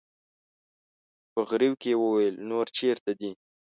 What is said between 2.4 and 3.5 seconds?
نور چېرته دي؟